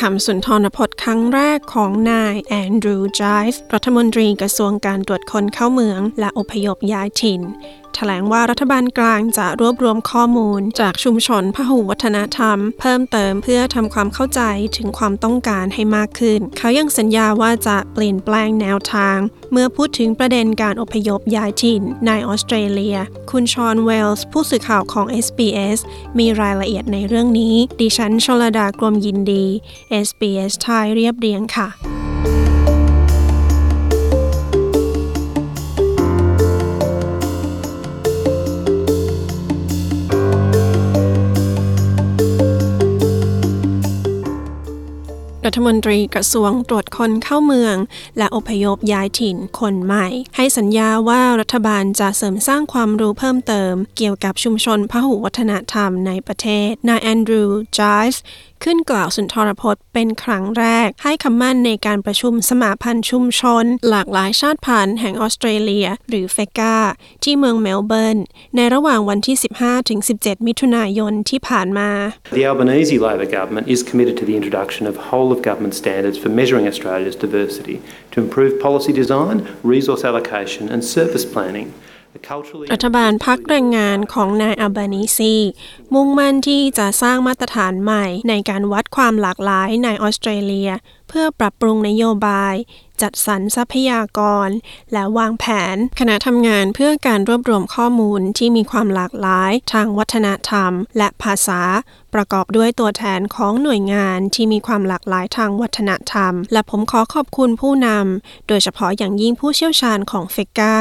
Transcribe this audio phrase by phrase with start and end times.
[0.00, 7.40] คำสุนทรพจน์ครั้งแรกของนายแอนดรูว์ไจฟ์รัฐมนตรีกระทรวงการตรวจคนเข้าเมืองและอพยพย้ายถิ่น
[7.94, 14.42] แถลงว่ารัฐบาลกลางจะรวบรวมข้อมูล จากชุมชนพหุวัฒนธรรม เพิ่มเติมเพื่อทำความเข้าใจ
[14.76, 19.18] ถึงความต้องการให้มากขึ้น เขายังสัญญาว่าจะเปลี่ยนแปลงแนวทาง
[19.52, 22.96] เมื่อพูดถึงประเด็นการอพยพย้ายถิ่นในออสเตรเลีย
[23.30, 25.78] คุณชอนเวลส์ผู้สื่อข่าวของ SBS
[26.18, 29.44] มีรายละเอียดในเรื่องนี้ ดิฉันชลดากรมยินดี
[30.06, 31.99] SBS ไทยเรียบเรียงค่ะ
[45.52, 47.76] รัฐมนตรีกระทรวงตรวจคนเข้าเมือง
[48.18, 58.22] และอพยพย้ายถิ่นคนใหม่ ให้สัญญาว่ารัฐบาลจะเสริมสร้างความรู้เพิ่มเติม เกี่ยวกับชุมชนพหุวัฒนธรรมในประเทศนายแอนดรูว์จายส์
[58.64, 66.76] ขึ้นกล่าวสุนทรพจน์เป็นครั้งแรก ให้คำมั่นในการประชุมสมาพันธ์ชุมชน หลากหลายชาติพันธุ์แห่งออสเตรเลีย หรือเฟกา
[67.24, 68.18] ที่เมืองเมลเบิร์น
[68.56, 69.36] ในระหว่างวันที่
[69.90, 71.90] 15-17 มิถุนายนที่ผ่านมา
[72.38, 76.30] The Albanese Labor government is committed to the introduction of whole of government standards for
[76.40, 77.76] measuring Australia's diversity
[78.12, 79.36] to improve policy design,
[79.74, 81.68] resource allocation, and service planning.
[82.72, 85.34] รัฐบาลพักแรงงานของนายอัลบานิซี
[85.94, 90.70] มุ่งมั่นที่จะสร้างมาตรฐานใหม่ในการวัดความหลากหลายในออสเตรเลีย
[91.10, 92.54] เพื่อปรับปรุงนโยบาย
[93.02, 94.48] จัดสรรทรัพยากร
[94.92, 95.44] และวางแผ
[95.74, 101.60] น คณะทำงานเพื่อการรวบรวมข้อมูลที่มีความหลากหลาย ทางวัฒนธรรม และภาษา
[102.14, 110.74] ประกอบด้วยตัวแทนของหน่วยงานที่มีความหลากหลายทางวัฒนธรรม และผมขอขอบคุณผู้นำโดยเฉพาะอย่างยิ่งผู้เชี่ยวชาญของเฟกา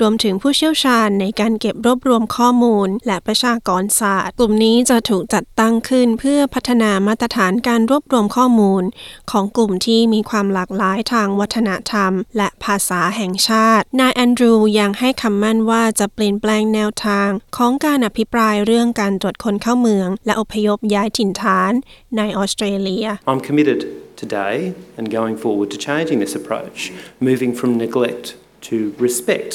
[0.00, 8.82] รวมถึงผู้เชี่ยวชาญในการเก็บรวบรวมข้อมูล และประชากรศาสตร์ กลุ่มนี้จะถูกจัดตั้งขึ้นเพื่อพัฒนามาตรฐานการรวบรวมข้อมูล
[9.30, 21.72] ของกลุ่มที่มีความหลากหลายทางวัฒนธรรม และภาษาแห่งชาติ นายแอนดรูยังให้คำมั่นว่าจะเปลี่ยนแปลงแนวทาง ของการอภิปรายเรื่องการตรวจคนเข้าเมือง และอพยพย้ายถิ่นฐาน
[22.16, 23.80] ในออสเตรเลีย I'm committed
[24.22, 24.56] today
[24.98, 26.78] and going forward to changing this approach,
[27.20, 28.26] moving from neglect
[28.68, 28.76] to
[29.06, 29.52] respect.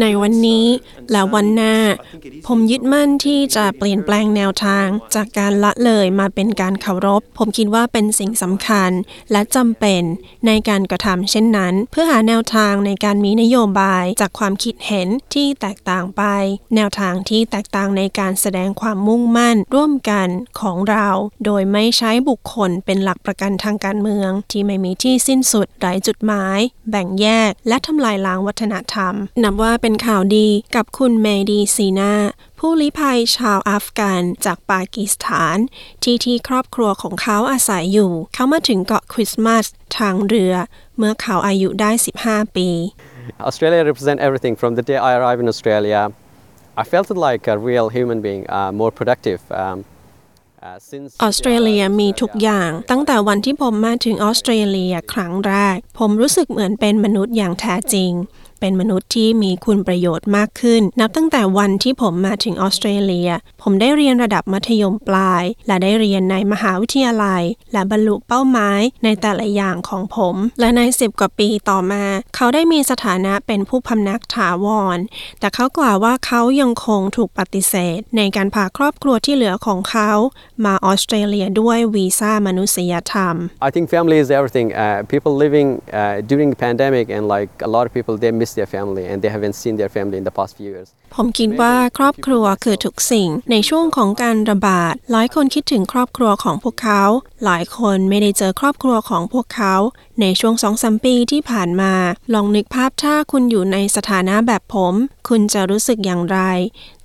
[0.00, 0.66] ในวันนี้
[1.12, 1.76] และวันหน้า
[2.46, 8.90] ผมยึดมั่นที่จะเปลี่ยนแปลงแนวทาง จากการละเลยมาเป็นการเคารพ ผมคิดว่าเป็นสิ่งสำคัญ
[9.32, 10.02] และจำเป็น
[10.46, 16.22] ในการกระทำเช่นนั้น เพื่อหาแนวทางในการมีนโยบายจากความคิดเห็นที่แตกต่างไป
[16.76, 20.28] แนวทางที่แตกต่างในการแสดงความมุ่งมั่นร่วมกัน
[20.60, 21.08] ของเรา
[21.44, 26.58] โดยไม่ใช้บุคคลเป็นหลักประกันทางการเมือง ที่ไม่มีที่สิ้นสุดไร้จุดหมาย
[26.90, 32.14] แบ่งแยก และทำลายล้างวัฒนธรรมนับว่าเป็นข่าวดีกับคุณเมดีซีนา
[32.58, 35.56] ผู้ลี้ภัยชาวอัฟกันจากปากีสถาน
[36.02, 39.64] ที่ที่ครอบครัวของเขาอาศัยอยู่ เขามาถึงเกาะคริสต์มาส
[39.98, 40.54] ทางเรือ
[40.98, 41.90] เมื่อเขาอายุได้
[42.24, 42.68] 15 ปี
[43.48, 46.00] Australia represents everything from the day I arrived in Australia.
[46.82, 49.40] I felt like a real human being, uh, more productive.
[49.62, 49.76] Um,
[50.66, 58.12] uh, since ออสเตรเลียมีทุกอย่าง ตั้งแต่วันที่ผมมาถึงออสเตรเลียครั้งแรก ผมรู้สึกเหมือนเป็นมนุษย์อย่างแท้จริง
[58.64, 63.30] เป็นมนุษย์ที่มีคุณประโยชน์มากขึ้น นับตั้งแต่วันที่ผมมาถึงออสเตรเลีย
[63.62, 67.42] ผมได้เรียนระดับมัธยมปลาย และได้เรียนในมหาวิทยาลัย
[67.72, 72.04] และบรรลุเป้าหมายในแต่ละอย่างของผม และใน 10 กว่าปีต่อมา
[72.36, 74.98] เขาได้มีสถานะเป็นผู้พำนักถาวร
[75.40, 80.10] แต่เขากล่าวว่าเขายังคงถูกปฏิเสธ ในการพาครอบครัวที่เหลือของเขา
[80.64, 83.34] มาออสเตรเลียด้วยวีซ่ามนุษยธรรม
[83.66, 84.68] I think family is everything.
[84.84, 85.68] Uh, people living
[86.00, 89.32] uh, during pandemic, and like a lot of people, they miss their family and they
[89.36, 90.88] haven't seen their family in the past few years.
[91.14, 97.02] ผมคิดว่าครอบครัวคือทุกสิ่ง ในช่วงของการระบาด หลายคนคิดถึงครอบครัวของพวกเขา
[97.44, 99.74] หลายคนไม่ได้เจอครอบครัวของพวกเขา
[100.20, 101.94] ในช่วงสองสมปีที่ผ่านมา
[102.34, 104.94] ลองนึกภาพถ้าคุณอยู่ในสถานะแบบผม
[105.28, 106.38] คุณจะรู้สึกอย่างไร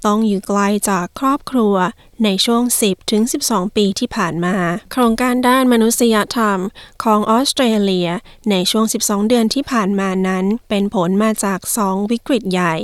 [0.05, 0.59] ต้องอยู่ไกล
[0.89, 1.75] จากครอบครัว
[2.23, 4.55] ในช่วง 10ถึง12 ปีที่ผ่านมา
[4.91, 6.59] โครงการด้านมนุษยธรรม
[7.03, 8.09] ของออสเตรเลีย
[8.49, 12.75] ในช่วง 12 เดือนที่ผ่านมานั้น เป็นผลมาจาก 2 วิกฤตใหญ่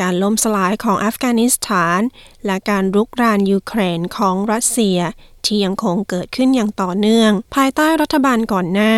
[0.00, 2.00] การล่มสลายของอัฟกานิสถาน
[2.46, 4.98] และการรุกรานยูเครนของรัสเซีย
[5.46, 8.94] ที่ยังคงเกิดขึ้นอย่างต่อเนื่อง ภายใต้รัฐบาลก่อนหน้า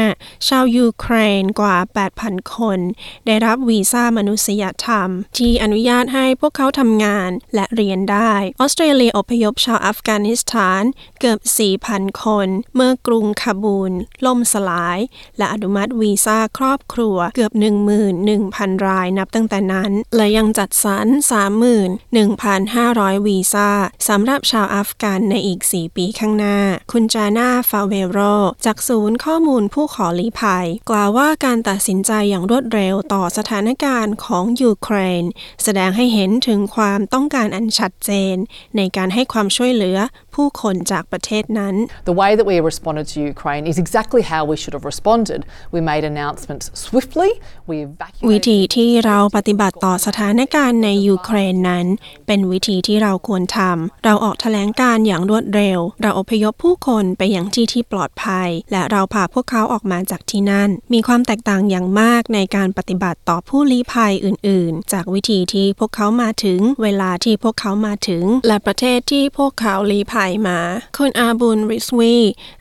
[0.49, 1.77] ชาวยูเครนกว่า
[2.15, 2.79] 8,000 คน
[3.27, 5.09] ได้รับวีซ่ามนุษยธรรม
[5.39, 10.83] ที่อนุญาตให้พวกเขาทำงานและเรียนได้ ออสเตรเลียอพยพชาวอัฟกานิสถาน
[11.21, 11.39] เกือบ
[11.81, 13.93] 4,000 คน เมื่อกรุงคาบูล
[14.27, 14.99] ล่มสลาย
[15.39, 17.53] และอนุมัติวีซ่าครอบครัวเกือบ
[18.19, 21.07] 11,000 รายนับตั้งแต่นั้น และยังจัดสรร
[21.97, 23.69] 31,500 วีซ่า
[24.09, 26.57] สำหรับชาวอัฟกันในอีก 4 ปีข้างหน้า
[26.93, 28.19] คุณจาน่าฟาเวโร
[28.65, 35.25] จากศูนย์ข้อมูลผู้ขอลี้ภัย กล่าวว่าการตัดสินใจอย่างรวดเร็วต่อสถานการณ์ของยูเครน
[35.63, 38.37] แสดงให้เห็นถึงความต้องการอันชัดเจน
[38.77, 39.99] ในการให้ความช่วยเหลือ
[40.35, 41.75] ผู้คนจากประเทศนั้น
[42.11, 45.41] The way that we responded to Ukraine is exactly how we should have responded.
[45.75, 47.31] We made announcements swiftly.
[47.71, 47.77] We
[48.31, 48.43] วิ evacuated.
[48.49, 51.87] ธีที่เราปฏิบัติต่อสถานการณ์ในยูเครนนั้น
[52.27, 70.59] เป็นวิธีที่เราควรทำเราออกแถลงการอย่างรวดเร็ว เราอพยพผู้คนไปยังที่ที่ปลอดภัย และเราพาพวกเขาออกมาจากที่นั่น มีความแตกต่างอย่างมากในการปฏิบัติต่อผู้ลี้ภัยอื่น ๆ จากวิธีที่พวกเขามาถึง เวลาที่พวกเขามาถึง และประเทศที่พวกเขาลี้ภัยมา
[70.99, 72.17] คุณอาบุญริสวี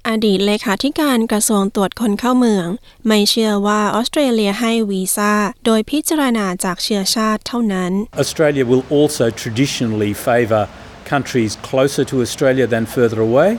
[0.07, 2.67] อดีตเลขาธิการกระทรวงตรวจคนเข้าเมือง
[3.07, 5.33] ไม่เชื่อว่าออสเตรเลียให้วีซ่า
[5.65, 7.91] โดยพิจารณาจากเชื้อชาติเท่านั้น
[8.23, 10.63] Australia will also traditionally favour
[11.11, 13.49] countries closer to Australia than further away.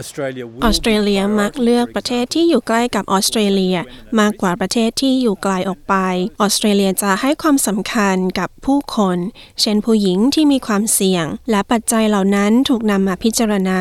[0.00, 3.76] Australia อ will อสเตรเลียมักเลือกประเทศที่อยู่ใกล้กับออสเตรเลีย
[4.20, 5.94] มากกว่าประเทศที่อยู่ไกลออกไป
[6.40, 9.18] ออสเตรเลียจะให้ความสำคัญกับผู้คน
[9.60, 13.80] เช่นผู้หญิงที่มีความเสี่ยง และปัจจัยเหล่านั้นถูกนำมาพิจารณา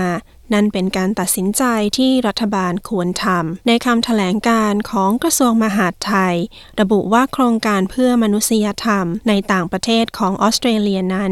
[0.54, 1.64] นั่นเป็นการตัดสินใจ
[1.98, 6.36] ที่รัฐบาลควรทำในคำแถลงการของกระทรวงมหาดไทย
[6.80, 11.32] ระบุว่าโครงการเพื่อมนุษยธรรมในต่างประเทศของออสเตรเลียนั้น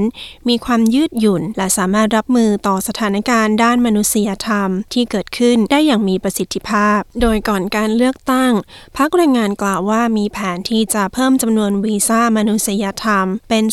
[0.49, 8.53] มีความยืดหยุ่น และสามารถรับมือต่อสถานการณ์ด้านมนุษยธรรมที่เกิดขึ้นได้อย่างมีประสิทธิภาพ โดยก่อนการเลือกตั้ง
[8.97, 13.63] พรรคแรงงานกล่าวว่ามีแผนที่จะเพิ่มจำนวนวีซ่ามนุษยธรรมเป็น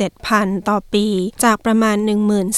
[0.00, 1.06] 27,000 ต่อปี
[1.44, 1.96] จากประมาณ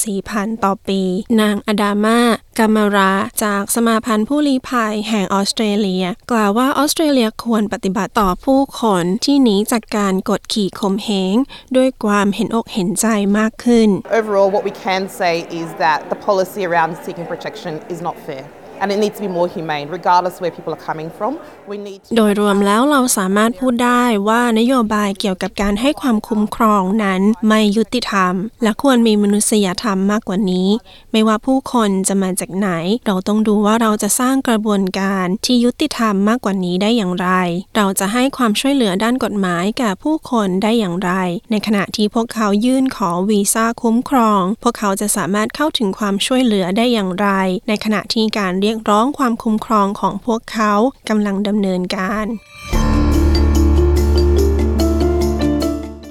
[0.01, 1.01] 14,000 ต่อปี
[1.41, 2.21] นางอดามาา
[2.59, 3.11] กัมมารา
[3.43, 11.35] จากสมาพันธ์ผู้ลี้ภัยแห่งออสเตรเลีย กล่าวว่าออสเตรเลียควรปฏิบัติต่อผู้คนที่หนีจากการกดขี่ข่มเหง
[11.75, 13.07] ด้วยความเห็นอกเห็นใจ
[13.37, 13.89] มากขึ้น
[14.19, 18.45] Overall, what we can say is that the policy around seeking protection is not fair
[18.83, 21.31] and it needs to be more humane, regardless where people are coming from.
[21.69, 28.33] We need โดยรวมแล้วเราสามารถพูดได้ว่านโยบายเกี่ยวกับการให้ความคุ้มครองนั้นไม่ยุติธรรม
[28.63, 30.69] และควรมีมนุษยธรรมมากกว่านี้
[31.11, 32.69] ไม่ว่าผู้คนจะมาจากไหน
[33.05, 37.29] เราต้องดูว่าเราจะสร้างกระบวนการที่ยุติธรรมมากกว่านี้ได้อย่างไร
[37.75, 41.11] เราจะให้ความช่วยเหลือด้านกฎหมายแก่ผู้คนได้อย่างไร
[41.51, 47.27] ในขณะที่พวกเขายื่นขอวีซ่าคุ้มครอง พวกเขาจะสามารถเข้าถึงความช่วยเหลือได้อย่างไร
[47.67, 50.73] ในขณะที่การเรียกรียกร้องความคุ้มครองของพวกเขา
[51.09, 52.25] กำลังดำเนินการ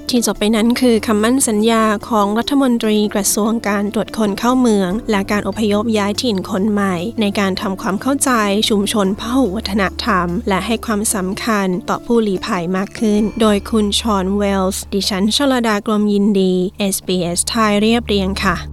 [0.09, 8.31] ที่จบไปนั้นคือคำมั่นสัญญาของรัฐมนตรีกระทรวงการตรวจคนเข้าเมือง และการอพยพย้ายถิ่นคนใหม่ ในการทำความเข้าใจ
[8.69, 16.53] ชุมชนพหุวัฒนธรรม และให้ความสำคัญต่อผู้ลี้ภัยมากขึ้น โดยคุณชอนเวลส์ ดิฉันชลดากรมยินดี
[16.93, 18.72] SBS ไทยเรียบเรียงค่ะ